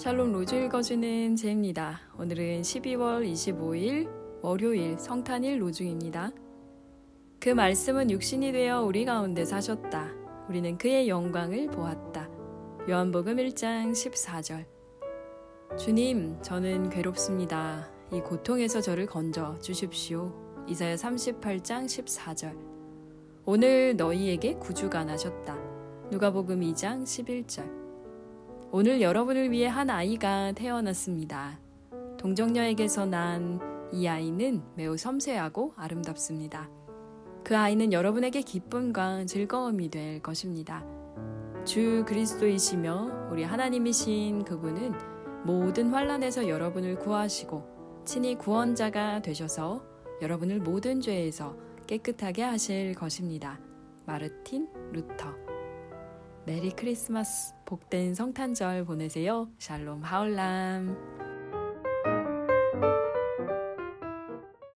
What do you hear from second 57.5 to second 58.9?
복된 성탄절